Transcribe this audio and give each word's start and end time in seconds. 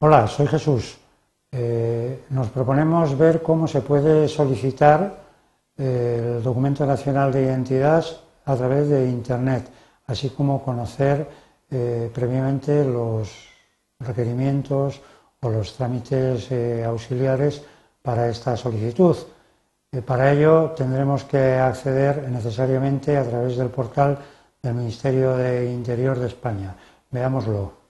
Hola, 0.00 0.28
soy 0.28 0.46
Jesús. 0.46 0.96
Eh, 1.50 2.22
nos 2.30 2.50
proponemos 2.50 3.18
ver 3.18 3.42
cómo 3.42 3.66
se 3.66 3.80
puede 3.80 4.28
solicitar 4.28 5.24
eh, 5.76 6.36
el 6.36 6.40
documento 6.40 6.86
nacional 6.86 7.32
de 7.32 7.42
identidad 7.42 8.04
a 8.44 8.54
través 8.54 8.88
de 8.88 9.08
Internet, 9.10 9.68
así 10.06 10.30
como 10.30 10.62
conocer 10.62 11.28
eh, 11.68 12.12
previamente 12.14 12.84
los 12.84 13.48
requerimientos 13.98 15.00
o 15.40 15.50
los 15.50 15.74
trámites 15.74 16.48
auxiliares 16.86 17.62
para 18.00 18.28
esta 18.28 18.56
solicitud. 18.56 19.16
para 20.06 20.30
ello 20.30 20.74
tendremos 20.76 21.24
que 21.24 21.58
acceder 21.58 22.30
necesariamente 22.30 23.16
a 23.16 23.24
través 23.24 23.56
del 23.56 23.70
portal 23.70 24.16
del 24.62 24.74
Ministerio 24.74 25.36
de 25.36 25.72
Interior 25.72 26.16
de 26.20 26.28
España. 26.28 26.76
Veámoslo. 27.10 27.87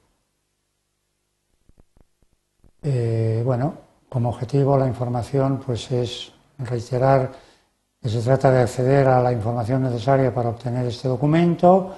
Eh, 2.83 3.43
bueno, 3.45 3.75
como 4.09 4.31
objetivo 4.31 4.77
la 4.79 4.87
información 4.87 5.61
pues 5.65 5.91
es 5.91 6.33
reiterar 6.59 7.33
que 8.01 8.09
se 8.09 8.21
trata 8.23 8.51
de 8.51 8.63
acceder 8.63 9.09
a 9.09 9.21
la 9.21 9.33
información 9.33 9.83
necesaria 9.83 10.33
para 10.33 10.51
obtener 10.51 10.87
este 10.87 11.09
documento 11.09 11.95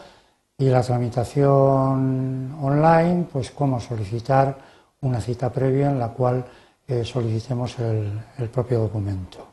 y 0.56 0.66
la 0.66 0.82
tramitación 0.82 2.56
online, 2.60 3.26
pues 3.30 3.50
cómo 3.50 3.80
solicitar 3.80 4.56
una 5.02 5.20
cita 5.20 5.50
previa 5.50 5.90
en 5.90 5.98
la 5.98 6.08
cual 6.08 6.44
eh, 6.86 7.04
solicitemos 7.04 7.78
el, 7.78 8.48
propio 8.52 8.80
documento. 8.80 9.46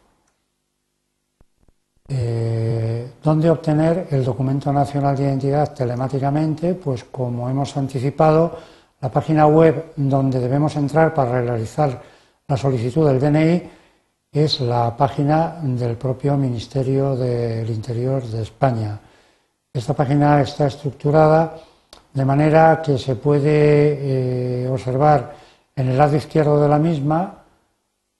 Eh, 2.09 3.12
¿Dónde 3.22 3.50
obtener 3.50 4.08
el 4.12 4.23
documento 4.23 4.72
nacional 4.72 5.16
de 5.16 5.23
identidad 5.23 5.73
telemáticamente? 5.73 6.73
Pues 6.73 7.03
como 7.05 7.50
hemos 7.50 7.75
anticipado, 7.75 8.58
la 9.01 9.11
página 9.11 9.45
web 9.45 9.93
donde 9.95 10.39
debemos 10.39 10.75
entrar 10.75 11.13
para 11.13 11.41
realizar 11.41 12.02
la 12.47 12.58
solicitud 12.58 13.08
del 13.08 13.19
DNI 13.19 13.69
es 14.31 14.61
la 14.61 14.95
página 14.95 15.59
del 15.61 15.97
propio 15.97 16.35
Ministerio 16.38 17.16
del 17.16 17.69
Interior 17.69 18.23
de 18.23 18.41
España. 18.41 18.99
Esta 19.73 19.94
página 19.94 20.41
está 20.41 20.67
estructurada 20.67 21.57
de 22.13 22.25
manera 22.25 22.81
que 22.81 22.97
se 22.97 23.16
puede 23.16 24.63
eh, 24.63 24.69
observar 24.69 25.35
en 25.75 25.89
el 25.89 25.97
lado 25.97 26.16
izquierdo 26.16 26.59
de 26.61 26.69
la 26.69 26.79
misma 26.79 27.44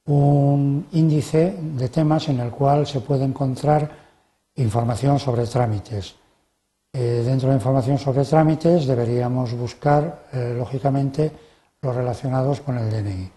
un 0.06 0.88
índice 0.92 1.58
de 1.60 1.90
temas 1.90 2.30
en 2.30 2.40
el 2.40 2.52
cual 2.52 2.86
se 2.86 3.02
puede 3.02 3.26
encontrar 3.26 3.90
información 4.56 5.20
sobre 5.20 5.46
trámites. 5.48 6.16
Eh, 7.00 7.22
dentro 7.24 7.48
de 7.48 7.54
la 7.54 7.60
información 7.60 8.00
sobre 8.00 8.26
trámites 8.26 8.88
deberíamos 8.88 9.54
buscar, 9.54 10.24
eh, 10.34 10.56
lógicamente, 10.58 11.32
los 11.80 11.96
relacionados 11.96 12.62
con 12.62 12.76
el 12.76 12.90
DNI. 12.90 13.32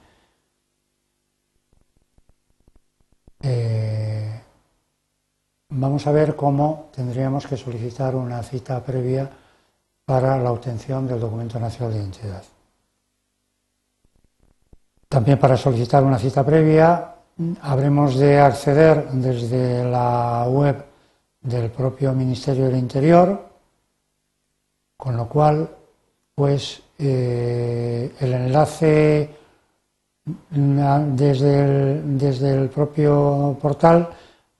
Eh, 3.42 4.40
vamos 5.68 6.06
a 6.06 6.12
ver 6.12 6.34
cómo 6.34 6.88
tendríamos 6.90 7.46
que 7.46 7.58
solicitar 7.58 8.16
una 8.16 8.42
cita 8.42 8.82
previa 8.82 9.28
para 10.06 10.38
la 10.38 10.52
obtención 10.52 11.06
del 11.06 11.20
documento 11.20 11.60
nacional 11.60 11.92
de 11.92 12.00
identidad. 12.00 12.42
También 15.06 15.38
para 15.38 15.58
solicitar 15.58 16.02
una 16.02 16.18
cita 16.18 16.46
previa 16.46 17.14
habremos 17.60 18.16
de 18.16 18.40
acceder 18.40 19.10
desde 19.10 19.84
la 19.84 20.46
web 20.48 20.82
del 21.42 21.70
propio 21.70 22.14
Ministerio 22.14 22.64
del 22.64 22.76
Interior 22.76 23.49
con 25.00 25.16
lo 25.16 25.26
cual, 25.26 25.68
pues 26.34 26.82
eh, 26.98 28.12
el 28.20 28.32
enlace 28.34 29.30
desde 30.50 32.52
el, 32.52 32.68
propio 32.68 33.56
portal 33.60 34.10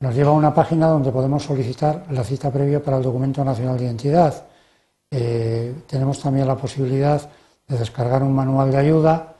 nos 0.00 0.14
lleva 0.14 0.30
a 0.30 0.34
una 0.34 0.54
página 0.54 0.88
donde 0.88 1.12
podemos 1.12 1.42
solicitar 1.42 2.06
la 2.10 2.24
cita 2.24 2.50
previa 2.50 2.82
para 2.82 2.96
el 2.96 3.02
documento 3.02 3.44
nacional 3.44 3.76
de 3.76 3.84
identidad. 3.84 4.46
Eh, 5.10 5.74
tenemos 5.86 6.18
también 6.18 6.48
la 6.48 6.56
posibilidad 6.56 7.20
de 7.68 7.78
descargar 7.78 8.22
un 8.22 8.34
manual 8.34 8.70
de 8.70 8.78
ayuda 8.78 9.34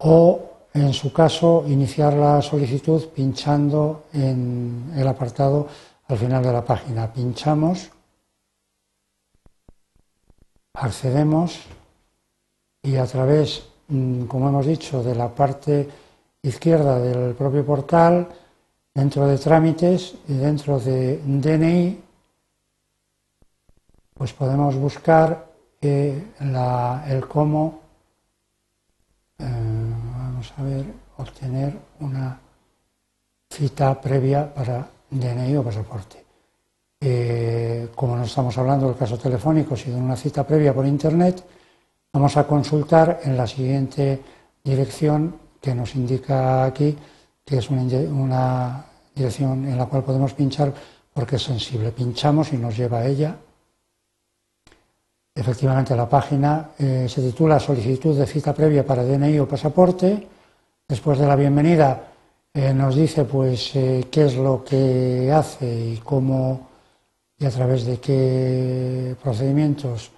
o, 0.00 0.40
en 0.74 0.92
su 0.92 1.12
caso, 1.12 1.64
iniciar 1.68 2.14
la 2.14 2.42
solicitud 2.42 3.06
pinchando 3.14 4.06
en 4.12 4.92
el 4.96 5.06
apartado 5.06 5.68
al 6.08 6.18
final 6.18 6.42
de 6.42 6.52
la 6.52 6.64
página. 6.64 7.12
Pinchamos 7.12 7.90
accedemos 10.80 11.60
y 12.82 12.96
a 12.96 13.06
través, 13.06 13.64
mm, 13.88 14.24
como 14.24 14.48
hemos 14.48 14.66
dicho, 14.66 15.02
de 15.02 15.14
la 15.14 15.28
parte 15.28 15.88
izquierda 16.42 16.98
del 16.98 17.34
propio 17.34 17.64
portal, 17.64 18.28
dentro 18.94 19.26
de 19.26 19.38
trámites 19.38 20.14
y 20.28 20.34
dentro 20.34 20.78
de 20.80 21.20
DNI, 21.24 22.02
pues 24.14 24.32
podemos 24.32 24.74
buscar 24.74 25.46
eh, 25.80 26.32
el 27.08 27.28
cómo, 27.28 27.80
eh, 29.38 29.44
vamos 29.44 30.52
a 30.56 30.62
ver, 30.62 30.84
obtener 31.16 31.78
una 32.00 32.40
cita 33.48 34.00
previa 34.00 34.52
para 34.52 34.88
DNI 35.10 35.56
o 35.56 35.62
pasaporte. 35.62 36.24
Eh, 37.00 37.47
como 37.94 38.16
no 38.16 38.24
estamos 38.24 38.56
hablando 38.58 38.86
del 38.86 38.96
caso 38.96 39.18
telefónico, 39.18 39.76
sino 39.76 39.96
de 39.96 40.02
una 40.02 40.16
cita 40.16 40.46
previa 40.46 40.74
por 40.74 40.86
Internet, 40.86 41.44
vamos 42.12 42.36
a 42.36 42.46
consultar 42.46 43.20
en 43.24 43.36
la 43.36 43.46
siguiente 43.46 44.20
dirección 44.62 45.36
que 45.60 45.74
nos 45.74 45.94
indica 45.94 46.64
aquí, 46.64 46.96
que 47.44 47.58
es 47.58 47.70
una, 47.70 48.84
dirección 49.14 49.66
en 49.66 49.76
la 49.76 49.86
cual 49.86 50.04
podemos 50.04 50.32
pinchar 50.34 50.72
porque 51.12 51.36
es 51.36 51.42
sensible. 51.42 51.90
Pinchamos 51.90 52.52
y 52.52 52.56
nos 52.56 52.76
lleva 52.76 52.98
a 52.98 53.06
ella. 53.06 53.36
Efectivamente, 55.34 55.96
la 55.96 56.08
página 56.08 56.70
eh, 56.78 57.06
se 57.08 57.22
titula 57.22 57.58
Solicitud 57.58 58.16
de 58.16 58.26
cita 58.26 58.54
previa 58.54 58.86
para 58.86 59.04
DNI 59.04 59.38
o 59.40 59.48
pasaporte. 59.48 60.26
Después 60.86 61.18
de 61.18 61.26
la 61.26 61.36
bienvenida 61.36 62.08
eh, 62.54 62.72
nos 62.72 62.94
dice 62.94 63.24
pues 63.24 63.70
qué 63.72 64.24
es 64.24 64.36
lo 64.36 64.64
que 64.64 65.30
hace 65.32 65.66
y 65.66 65.96
cómo 65.98 66.68
y 67.38 67.46
a 67.46 67.50
través 67.50 67.84
de 67.84 67.98
qué 67.98 69.16
procedimientos 69.22 70.10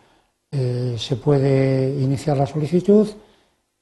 eh, 0.50 0.97
se 0.98 1.16
puede 1.16 2.00
iniciar 2.00 2.36
la 2.36 2.47
solicitud 2.47 3.08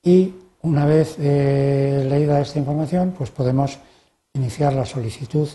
y 0.03 0.35
una 0.63 0.87
vez 0.87 1.17
eh, 1.19 2.05
leída 2.09 2.41
esta 2.41 2.59
información, 2.59 3.15
pues 3.17 3.31
podemos 3.31 3.79
iniciar 4.35 4.73
la 4.73 4.85
solicitud 4.85 5.49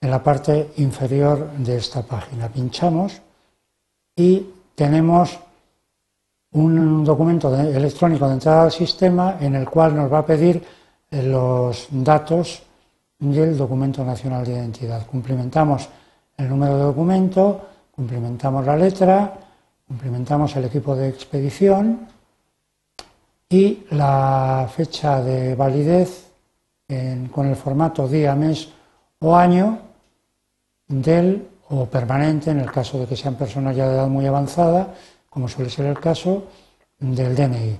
en 0.00 0.10
la 0.10 0.22
parte 0.22 0.72
inferior 0.78 1.50
de 1.58 1.76
esta 1.76 2.02
página. 2.02 2.48
Pinchamos 2.48 3.20
y 4.16 4.46
tenemos 4.74 5.38
un 6.52 7.04
documento 7.04 7.54
electrónico 7.54 8.26
de 8.26 8.34
entrada 8.34 8.64
al 8.64 8.72
sistema 8.72 9.36
en 9.40 9.54
el 9.54 9.68
cual 9.68 9.94
nos 9.94 10.12
va 10.12 10.18
a 10.18 10.26
pedir 10.26 10.62
eh, 11.10 11.22
los 11.22 11.86
datos 11.90 12.62
del 13.18 13.56
documento 13.56 14.04
nacional 14.04 14.44
de 14.44 14.52
identidad. 14.52 15.06
Cumplimentamos 15.06 15.88
el 16.40 16.48
número 16.48 16.76
de 16.76 16.82
documento, 16.84 17.68
cumplimentamos 17.94 18.64
la 18.64 18.76
letra, 18.76 19.34
cumplimentamos 19.86 20.56
el 20.56 20.64
equipo 20.64 20.96
de 20.96 21.10
expedición 21.10 22.08
y 23.48 23.84
la 23.90 24.66
fecha 24.74 25.22
de 25.22 25.54
validez 25.54 26.30
con 27.30 27.46
el 27.46 27.56
formato 27.56 28.08
día, 28.08 28.34
mes 28.34 28.68
o 29.20 29.36
año 29.36 29.78
del 30.88 31.46
o 31.68 31.86
permanente 31.86 32.50
en 32.50 32.60
el 32.60 32.70
caso 32.70 32.98
de 32.98 33.06
que 33.06 33.16
sean 33.16 33.36
personas 33.36 33.76
ya 33.76 33.86
de 33.86 33.94
edad 33.94 34.08
muy 34.08 34.26
avanzada, 34.26 34.94
como 35.28 35.46
suele 35.46 35.70
ser 35.70 35.86
el 35.86 36.00
caso 36.00 36.44
del 36.98 37.36
DNI. 37.36 37.78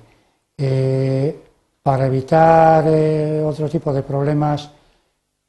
Eh, 0.57 1.43
para 1.83 2.05
evitar 2.05 2.85
eh, 2.87 3.43
otro 3.43 3.67
tipo 3.67 3.91
de 3.91 4.03
problemas 4.03 4.69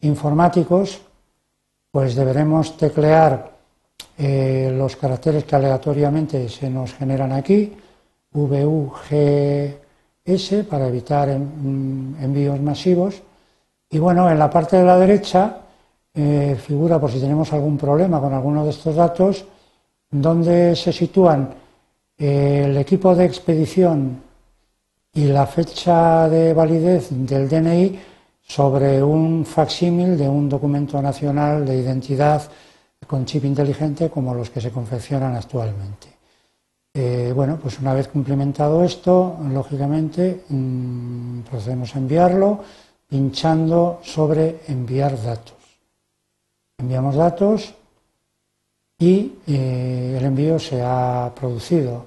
informáticos, 0.00 1.02
pues 1.92 2.14
deberemos 2.14 2.76
teclear 2.78 3.52
eh, 4.16 4.72
los 4.74 4.96
caracteres 4.96 5.44
que 5.44 5.56
aleatoriamente 5.56 6.48
se 6.48 6.70
nos 6.70 6.94
generan 6.94 7.32
aquí, 7.32 7.76
VUGS, 8.32 9.74
para 10.70 10.88
evitar 10.88 11.28
envíos 11.28 12.60
masivos. 12.60 13.22
Y 13.90 13.98
bueno, 13.98 14.30
en 14.30 14.38
la 14.38 14.48
parte 14.48 14.78
de 14.78 14.84
la 14.84 14.98
derecha 14.98 15.58
eh, 16.14 16.56
figura, 16.58 16.98
por 16.98 17.10
si 17.10 17.20
tenemos 17.20 17.52
algún 17.52 17.76
problema 17.76 18.20
con 18.20 18.32
alguno 18.32 18.64
de 18.64 18.70
estos 18.70 18.96
datos, 18.96 19.44
donde 20.10 20.74
se 20.74 20.94
sitúan 20.94 21.50
eh, 22.16 22.62
el 22.64 22.76
equipo 22.78 23.14
de 23.14 23.26
expedición 23.26 24.22
y 25.12 25.24
la 25.24 25.46
fecha 25.46 26.26
de 26.30 26.54
validez 26.54 27.08
del 27.10 27.50
DNI 27.50 27.98
sobre 28.46 29.02
un 29.02 29.44
facsímil 29.44 30.18
de 30.18 30.28
un 30.28 30.48
documento 30.48 31.00
nacional 31.00 31.64
de 31.64 31.76
identidad 31.76 32.42
con 33.06 33.24
chip 33.24 33.44
inteligente 33.44 34.10
como 34.10 34.34
los 34.34 34.50
que 34.50 34.60
se 34.60 34.70
confeccionan 34.70 35.34
actualmente. 35.34 36.08
Eh, 36.94 37.32
bueno, 37.34 37.58
pues 37.60 37.78
una 37.78 37.94
vez 37.94 38.08
cumplimentado 38.08 38.84
esto, 38.84 39.38
lógicamente 39.50 40.44
mm, 40.48 41.40
procedemos 41.40 41.94
a 41.94 41.98
enviarlo 41.98 42.60
pinchando 43.08 44.00
sobre 44.02 44.60
enviar 44.68 45.20
datos. 45.22 45.56
Enviamos 46.78 47.14
datos 47.14 47.74
y 48.98 49.32
eh, 49.46 50.16
el 50.18 50.24
envío 50.24 50.58
se 50.58 50.82
ha 50.82 51.32
producido. 51.34 52.04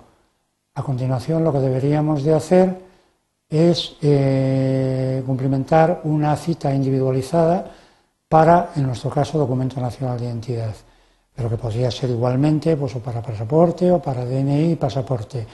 A 0.76 0.84
continuación 0.84 1.44
lo 1.44 1.52
que 1.52 1.60
deberíamos 1.60 2.24
de 2.24 2.34
hacer 2.34 2.85
es 3.50 3.96
eh, 4.02 5.24
cumplimentar 5.26 6.02
una 6.04 6.36
cita 6.36 6.74
individualizada 6.74 7.72
para, 8.28 8.72
en 8.76 8.84
nuestro 8.84 9.10
caso, 9.10 9.38
documento 9.38 9.80
nacional 9.80 10.20
de 10.20 10.26
identidad 10.26 10.76
pero 11.36 11.50
que 11.50 11.58
podría 11.58 11.92
ser 11.92 12.10
igualmente 12.10 12.78
pues, 12.78 12.96
o 12.96 13.00
para 13.00 13.22
pasaporte 13.22 13.92
o 13.92 14.02
para 14.02 14.26
DNI 14.26 14.72
y 14.72 14.76
pasaporte. 14.76 15.46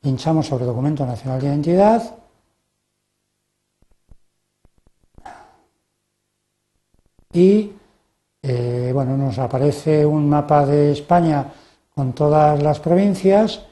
Pinchamos 0.00 0.46
sobre 0.46 0.66
documento 0.66 1.06
nacional 1.06 1.40
de 1.40 1.46
identidad. 1.46 2.16
Y 7.32 7.72
eh, 8.42 8.90
bueno, 8.92 9.16
nos 9.16 9.38
aparece 9.38 10.04
un 10.04 10.28
mapa 10.28 10.66
de 10.66 10.92
España 10.92 11.46
con 11.94 12.12
todas 12.12 12.62
las 12.62 12.80
provincias 12.80 13.62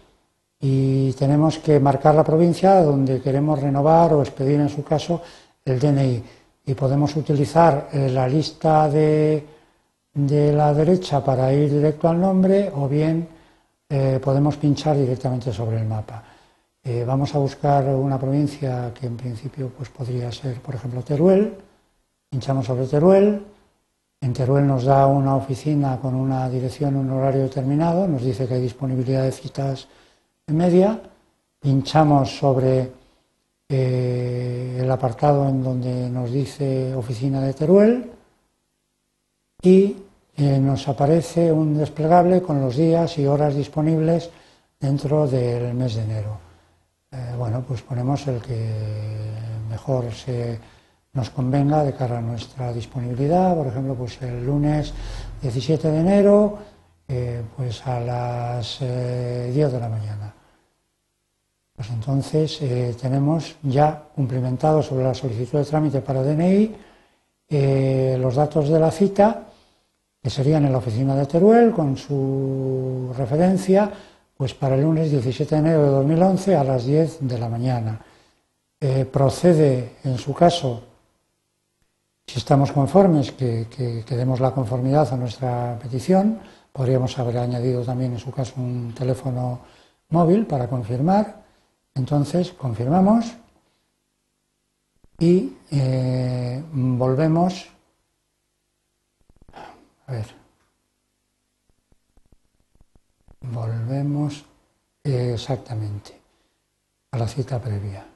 y 0.61 1.13
tenemos 1.13 1.59
que 1.59 1.79
marcar 1.81 2.15
la 2.15 2.25
provincia 2.25 2.83
donde 2.83 3.21
queremos 3.21 3.61
renovar 3.61 4.13
o 4.15 4.23
expedir 4.23 4.61
en 4.61 4.69
su 4.69 4.83
caso 4.83 5.23
el 5.65 5.79
DNI. 5.79 6.23
Y 6.67 6.75
podemos 6.75 7.15
utilizar 7.17 7.89
eh, 7.93 8.11
la 8.11 8.29
lista 8.29 8.89
de 8.89 9.59
de 10.27 10.53
la 10.53 10.75
derecha 10.75 11.23
para 11.23 11.53
ir 11.53 11.71
directo 11.71 12.09
al 12.09 12.21
nombre 12.21 12.73
o 12.75 12.89
bien 12.89 13.29
eh, 13.89 14.19
podemos 14.23 14.57
pinchar 14.57 14.97
directamente 14.97 15.53
sobre 15.53 15.79
el 15.79 15.87
mapa. 15.87 16.25
Eh, 16.83 17.05
vamos 17.07 17.35
a 17.35 17.39
buscar 17.39 17.87
una 17.87 18.19
provincia 18.19 18.93
que 18.93 19.07
en 19.07 19.17
principio 19.17 19.71
pues, 19.77 19.89
podría 19.91 20.33
ser, 20.33 20.61
por 20.61 20.75
ejemplo, 20.75 21.03
Teruel. 21.03 21.55
Pinchamos 22.31 22.67
sobre 22.67 22.87
Teruel. 22.87 23.45
En 24.21 24.33
Teruel 24.33 24.67
nos 24.67 24.85
da 24.85 25.07
una 25.07 25.37
oficina 25.37 25.99
con 26.01 26.17
una 26.17 26.49
dirección, 26.51 26.97
un 26.97 27.11
horario 27.11 27.43
determinado. 27.43 28.09
Nos 28.09 28.25
dice 28.25 28.49
que 28.49 28.55
hay 28.55 28.63
disponibilidad 28.63 29.23
de 29.23 29.33
citas 29.33 29.87
media. 30.53 31.01
Pinchamos 31.61 32.37
sobre 32.39 32.91
eh, 33.69 34.79
el 34.81 34.91
apartado 34.91 35.49
en 35.49 35.63
donde 35.63 36.09
nos 36.09 36.31
dice 36.31 36.95
oficina 36.95 37.41
de 37.41 37.53
Teruel 37.53 38.11
y 39.63 39.97
eh, 40.41 40.59
nos 40.61 40.87
aparece 40.87 41.51
un 41.51 41.77
desplegable 41.77 42.41
con 42.41 42.61
los 42.61 42.77
días 42.77 43.19
y 43.19 43.27
horas 43.27 43.57
disponibles 43.57 44.31
dentro 44.79 45.27
del 45.27 45.75
mes 45.75 45.97
de 45.97 46.03
enero. 46.05 46.39
Eh, 47.11 47.35
bueno, 47.37 47.65
pues 47.67 47.83
ponemos 47.83 48.25
el 48.29 48.41
que 48.41 48.71
mejor 49.69 50.13
se 50.13 50.61
nos 51.13 51.31
convenga 51.31 51.83
de 51.83 51.93
cara 51.93 52.19
a 52.19 52.23
nuestra 52.23 52.73
disponibilidad, 52.73 53.57
por 53.57 53.67
ejemplo, 53.67 53.97
pues 53.97 54.23
el 54.23 54.47
lunes 54.47 54.95
17 55.43 55.91
de 55.91 56.01
enero, 56.01 56.59
eh, 57.09 57.43
pues 57.57 57.85
a 57.85 57.99
las 57.99 58.79
10 58.79 59.53
de 59.53 59.81
la 59.81 59.89
mañana. 59.89 60.38
Pues 61.89 62.01
entonces 62.01 62.99
tenemos 63.01 63.57
ya 63.63 64.03
cumplimentado 64.15 64.83
sobre 64.83 65.05
la 65.05 65.15
solicitud 65.15 65.59
de 65.59 65.65
trámite 65.65 66.03
para 66.03 66.23
DNI 66.23 66.75
los 68.19 68.35
datos 68.35 68.69
de 68.69 68.79
la 68.79 68.91
cita 68.91 69.45
que 70.23 70.29
serían 70.29 70.67
en 70.67 70.73
la 70.73 70.79
oficina 70.79 71.17
de 71.17 71.25
Teruel 71.25 71.71
con 71.71 71.97
su 71.97 73.15
referencia 73.17 73.91
pues 74.37 74.53
para 74.53 74.75
el 74.75 74.83
lunes 74.83 75.11
17 75.11 75.55
de 75.55 75.61
enero 75.61 75.83
de 75.85 75.89
2011 75.89 76.57
a 76.57 76.65
las 76.65 76.85
10 76.85 77.21
de 77.21 77.39
la 77.39 77.49
mañana. 77.49 77.99
Eh, 78.79 79.07
procede, 79.11 79.93
en 80.05 80.19
su 80.19 80.35
caso, 80.35 80.83
si 82.27 82.39
estamos 82.39 82.71
conformes, 82.71 83.33
que, 83.33 84.05
demos 84.11 84.41
la 84.41 84.51
conformidad 84.51 85.11
a 85.11 85.17
nuestra 85.17 85.79
petición. 85.81 86.39
Podríamos 86.71 87.19
haber 87.19 87.39
añadido 87.39 87.83
también, 87.83 88.13
en 88.13 88.19
su 88.19 88.31
caso, 88.31 88.55
un 88.59 88.93
teléfono 88.95 89.61
móvil 90.11 90.47
para 90.47 90.69
confirmar. 90.69 91.48
Entonces, 91.99 92.53
confirmamos 92.53 93.27
y 95.19 95.53
eh, 95.73 96.63
volvemos 96.73 97.69
a 100.07 100.13
ver. 100.13 100.27
Volvemos 103.41 104.45
exactamente 105.03 106.21
a 107.11 107.19
la 107.19 107.27
cita 107.27 107.61
previa. 107.61 108.07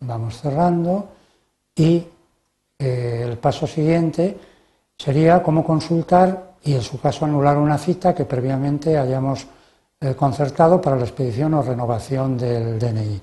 Vamos 0.00 0.40
cerrando 0.40 1.10
y 1.76 2.04
eh, 2.76 3.24
el 3.24 3.38
paso 3.38 3.68
siguiente 3.68 4.36
sería 4.98 5.42
cómo 5.44 5.64
consultar 5.64 6.54
y 6.64 6.74
en 6.74 6.82
su 6.82 7.00
caso 7.00 7.24
anular 7.24 7.56
una 7.56 7.78
cita 7.78 8.14
que 8.16 8.24
previamente 8.24 8.98
hayamos 8.98 9.46
eh, 10.00 10.14
concertado 10.14 10.80
para 10.80 10.96
la 10.96 11.04
expedición 11.04 11.54
o 11.54 11.62
renovación 11.62 12.38
del 12.38 12.78
DNI. 12.78 13.20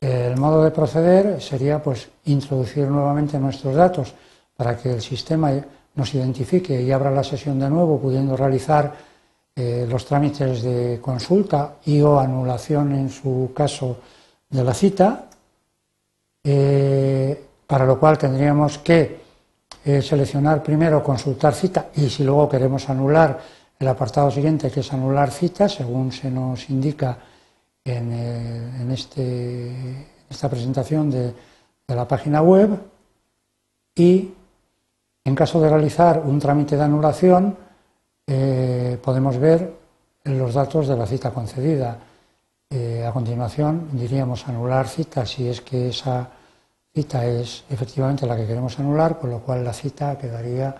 El 0.00 0.36
modo 0.36 0.62
de 0.62 0.70
proceder 0.70 1.42
sería 1.42 1.82
pues 1.82 2.08
introducir 2.26 2.86
nuevamente 2.86 3.38
nuestros 3.38 3.74
datos 3.74 4.14
para 4.56 4.76
que 4.76 4.92
el 4.92 5.02
sistema 5.02 5.52
nos 5.94 6.14
identifique 6.14 6.80
y 6.80 6.92
abra 6.92 7.10
la 7.10 7.24
sesión 7.24 7.58
de 7.58 7.70
nuevo, 7.70 7.98
pudiendo 7.98 8.36
realizar 8.36 8.92
eh, 9.56 9.86
los 9.88 10.04
trámites 10.04 10.62
de 10.62 11.00
consulta 11.00 11.76
y 11.86 12.00
o 12.02 12.20
anulación 12.20 12.92
en 12.92 13.08
su 13.08 13.52
caso 13.54 13.96
de 14.50 14.62
la 14.62 14.74
cita, 14.74 15.24
eh, 16.44 17.44
para 17.66 17.86
lo 17.86 17.98
cual 17.98 18.18
tendríamos 18.18 18.78
que 18.78 19.20
eh, 19.84 20.02
seleccionar 20.02 20.62
primero 20.62 21.02
consultar 21.02 21.54
cita 21.54 21.86
y 21.96 22.10
si 22.10 22.22
luego 22.22 22.48
queremos 22.48 22.88
anular 22.90 23.40
el 23.78 23.88
apartado 23.88 24.30
siguiente 24.30 24.70
que 24.70 24.80
es 24.80 24.92
anular 24.92 25.30
cita, 25.30 25.68
según 25.68 26.12
se 26.12 26.30
nos 26.30 26.70
indica 26.70 27.18
en, 27.84 28.90
este, 28.90 30.06
esta 30.28 30.48
presentación 30.48 31.10
de, 31.10 31.34
la 31.88 32.08
página 32.08 32.42
web 32.42 32.70
y 33.94 34.34
en 35.24 35.34
caso 35.36 35.60
de 35.60 35.70
realizar 35.70 36.20
un 36.24 36.40
trámite 36.40 36.76
de 36.76 36.82
anulación, 36.82 37.56
eh, 38.26 38.98
podemos 39.02 39.38
ver 39.38 39.72
los 40.24 40.54
datos 40.54 40.88
de 40.88 40.96
la 40.96 41.06
cita 41.06 41.30
concedida. 41.30 41.98
Eh, 42.68 43.04
a 43.06 43.12
continuación 43.12 43.90
diríamos 43.92 44.48
anular 44.48 44.88
cita 44.88 45.24
si 45.24 45.46
es 45.46 45.60
que 45.60 45.90
esa 45.90 46.28
cita 46.92 47.24
es 47.24 47.62
efectivamente 47.70 48.26
la 48.26 48.36
que 48.36 48.46
queremos 48.46 48.76
anular, 48.80 49.18
con 49.18 49.30
lo 49.30 49.38
cual 49.40 49.62
la 49.62 49.72
cita 49.72 50.18
quedaría 50.18 50.74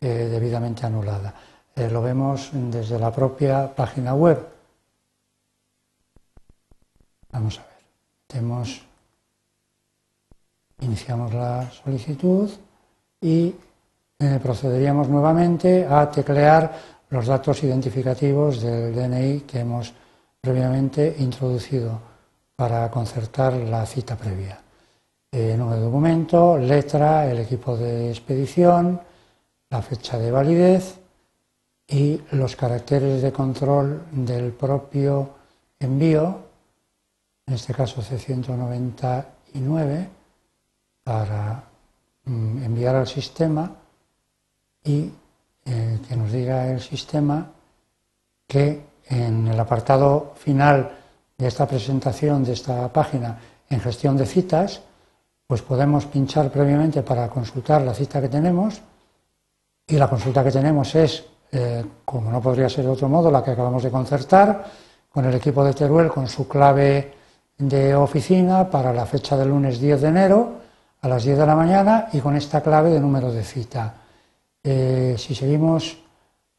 eh, 0.00 0.28
debidamente 0.30 0.86
anulada. 0.86 1.34
Lo 1.76 2.02
vemos 2.02 2.50
desde 2.52 2.98
la 2.98 3.10
propia 3.10 3.74
página 3.74 4.14
web. 4.14 4.38
Vamos 7.30 7.58
a 7.58 7.62
ver. 7.62 7.72
iniciamos 10.80 11.32
la 11.32 11.70
solicitud 11.70 12.50
y 13.20 13.54
eh, 14.18 14.40
procederíamos 14.42 15.08
nuevamente 15.08 15.86
a 15.86 16.10
teclear 16.10 16.72
los 17.10 17.26
datos 17.26 17.62
identificativos 17.62 18.60
del 18.60 18.94
DNI 18.94 19.40
que 19.40 19.60
hemos 19.60 19.92
previamente 20.40 21.14
introducido 21.18 22.00
para 22.56 22.90
concertar 22.90 23.54
la 23.54 23.86
cita 23.86 24.16
previa. 24.16 24.60
Eh, 25.30 25.56
número 25.56 25.78
de 25.78 25.84
documento, 25.84 26.58
letra, 26.58 27.30
el 27.30 27.38
equipo 27.38 27.76
de 27.76 28.10
expedición, 28.10 29.00
la 29.70 29.80
fecha 29.80 30.18
de 30.18 30.30
validez 30.30 31.01
y 31.92 32.22
los 32.30 32.56
caracteres 32.56 33.20
de 33.20 33.32
control 33.32 34.06
del 34.12 34.52
propio 34.52 35.28
envío, 35.78 36.38
en 37.46 37.54
este 37.54 37.74
caso 37.74 38.00
C199, 38.00 40.08
para 41.04 41.64
mm, 42.24 42.62
enviar 42.62 42.96
al 42.96 43.06
sistema 43.06 43.70
y 44.82 45.10
eh, 45.66 46.00
que 46.08 46.16
nos 46.16 46.32
diga 46.32 46.72
el 46.72 46.80
sistema 46.80 47.50
que 48.46 48.86
en 49.06 49.48
el 49.48 49.60
apartado 49.60 50.32
final 50.36 50.98
de 51.36 51.46
esta 51.46 51.66
presentación, 51.66 52.42
de 52.42 52.54
esta 52.54 52.90
página, 52.90 53.38
en 53.68 53.80
gestión 53.80 54.16
de 54.16 54.24
citas, 54.24 54.80
pues 55.46 55.60
podemos 55.60 56.06
pinchar 56.06 56.50
previamente 56.50 57.02
para 57.02 57.28
consultar 57.28 57.82
la 57.82 57.92
cita 57.92 58.22
que 58.22 58.30
tenemos 58.30 58.80
y 59.86 59.96
la 59.96 60.08
consulta 60.08 60.42
que 60.42 60.50
tenemos 60.50 60.94
es, 60.94 61.24
eh, 61.54 61.84
como 62.06 62.30
no 62.30 62.40
podría 62.40 62.70
ser 62.70 62.86
de 62.86 62.90
otro 62.90 63.10
modo, 63.10 63.30
la 63.30 63.44
que 63.44 63.50
acabamos 63.50 63.82
de 63.82 63.90
concertar 63.90 64.64
con 65.10 65.26
el 65.26 65.34
equipo 65.34 65.62
de 65.62 65.74
Teruel 65.74 66.08
con 66.08 66.26
su 66.26 66.48
clave 66.48 67.12
de 67.58 67.94
oficina 67.94 68.70
para 68.70 68.90
la 68.90 69.04
fecha 69.04 69.36
del 69.36 69.50
lunes 69.50 69.78
10 69.78 70.00
de 70.00 70.08
enero 70.08 70.52
a 71.02 71.08
las 71.08 71.24
10 71.24 71.36
de 71.36 71.46
la 71.46 71.54
mañana 71.54 72.08
y 72.10 72.20
con 72.20 72.36
esta 72.36 72.62
clave 72.62 72.88
de 72.88 73.00
número 73.00 73.30
de 73.30 73.44
cita. 73.44 73.94
Eh, 74.64 75.14
si 75.18 75.34
seguimos 75.34 75.98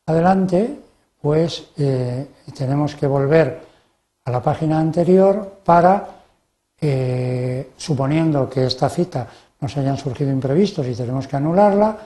adelante, 0.06 0.80
pues 1.20 1.70
eh, 1.78 2.28
tenemos 2.56 2.94
que 2.94 3.08
volver 3.08 3.62
a 4.26 4.30
la 4.30 4.44
página 4.44 4.80
anterior 4.80 5.60
para, 5.66 6.08
suponiendo 7.78 8.50
que 8.50 8.66
esta 8.68 8.90
cita 8.90 9.28
nos 9.60 9.76
hayan 9.78 9.98
surgido 9.98 10.30
imprevistos 10.30 10.86
y 10.86 10.94
tenemos 10.94 11.28
que 11.28 11.38
anularla, 11.38 11.98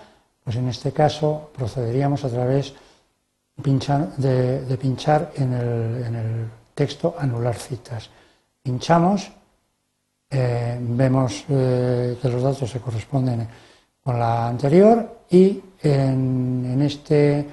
pues 0.48 0.56
en 0.56 0.70
este 0.70 0.94
caso 0.94 1.52
procederíamos 1.54 2.24
a 2.24 2.30
través 2.30 2.74
de, 3.58 4.78
pinchar 4.82 5.34
en 5.36 5.52
el, 5.52 6.50
texto 6.74 7.16
anular 7.20 7.56
citas. 7.56 8.10
Pinchamos, 8.64 9.30
eh, 10.30 10.78
vemos 10.80 11.44
eh, 11.50 12.18
que 12.22 12.30
los 12.30 12.42
datos 12.42 12.72
se 12.72 12.80
corresponden 12.80 13.46
con 14.02 14.18
la 14.18 14.48
anterior 14.48 15.24
y 15.30 15.62
en, 15.82 16.82
este 16.82 17.46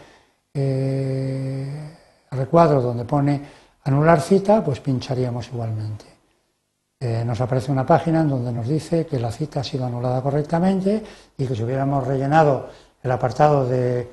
recuadro 2.31 2.81
donde 2.81 3.05
pone 3.05 3.41
anular 3.83 4.21
cita, 4.21 4.63
pues 4.63 4.79
pincharíamos 4.79 5.49
igualmente. 5.49 6.14
Eh, 7.01 7.25
nos 7.25 7.41
aparece 7.41 7.73
una 7.73 7.85
página 7.85 8.21
en 8.21 8.29
donde 8.29 8.53
nos 8.53 8.69
dice 8.69 9.07
que 9.07 9.19
la 9.19 9.31
cita 9.31 9.61
ha 9.61 9.65
sido 9.65 9.85
anulada 9.85 10.23
correctamente 10.23 11.03
y 11.37 11.47
que 11.47 11.55
si 11.55 11.63
hubiéramos 11.63 12.07
rellenado 12.07 12.69
el 13.03 13.11
apartado 13.11 13.67
de, 13.67 14.09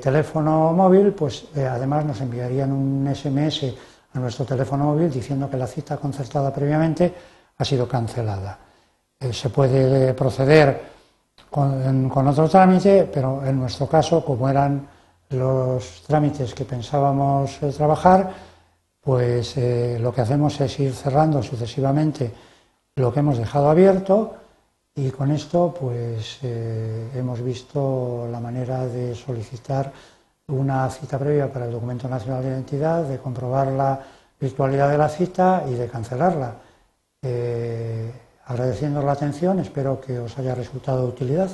teléfono 0.00 0.72
móvil, 0.72 1.12
pues 1.12 1.46
eh, 1.54 1.66
además 1.66 2.04
nos 2.04 2.20
enviarían 2.22 2.72
un 2.72 3.14
SMS 3.14 3.74
a 4.14 4.18
nuestro 4.18 4.46
teléfono 4.46 4.84
móvil 4.84 5.10
diciendo 5.10 5.50
que 5.50 5.58
la 5.58 5.66
cita 5.66 5.98
concertada 5.98 6.52
previamente 6.52 7.14
ha 7.58 7.64
sido 7.64 7.86
cancelada. 7.86 8.58
Eh, 9.20 9.32
se 9.32 9.50
puede 9.50 10.14
proceder 10.14 10.96
con 11.50 12.28
otro 12.28 12.48
trámite, 12.48 13.08
pero 13.12 13.44
en 13.44 13.60
nuestro 13.60 13.86
caso, 13.86 14.24
como 14.24 14.48
eran 14.48 14.86
los 15.30 16.02
trámites 16.06 16.54
que 16.54 16.64
pensábamos 16.64 17.58
trabajar, 17.76 18.32
pues 19.06 19.56
eh, 19.56 19.98
lo 20.00 20.12
que 20.12 20.22
hacemos 20.22 20.60
es 20.60 20.80
ir 20.80 20.92
cerrando 20.92 21.40
sucesivamente 21.40 22.32
lo 22.96 23.12
que 23.12 23.20
hemos 23.20 23.38
dejado 23.38 23.70
abierto 23.70 24.34
y 24.96 25.10
con 25.10 25.30
esto 25.30 25.72
pues 25.78 26.40
eh, 26.42 27.10
hemos 27.14 27.40
visto 27.40 28.26
la 28.32 28.40
manera 28.40 28.84
de 28.84 29.14
solicitar 29.14 29.92
una 30.48 30.90
cita 30.90 31.20
previa 31.20 31.52
para 31.52 31.66
el 31.66 31.70
documento 31.70 32.08
nacional 32.08 32.42
de 32.42 32.48
identidad, 32.48 33.04
de 33.04 33.18
comprobar 33.18 33.68
la 33.68 34.00
virtualidad 34.40 34.90
de 34.90 34.98
la 34.98 35.08
cita 35.08 35.62
y 35.70 35.74
de 35.74 35.86
cancelarla. 35.86 36.56
Eh, 37.22 38.10
agradeciendo 38.46 39.02
la 39.02 39.12
atención, 39.12 39.60
espero 39.60 40.00
que 40.00 40.18
os 40.18 40.36
haya 40.36 40.56
resultado 40.56 41.02
de 41.02 41.08
utilidad. 41.08 41.50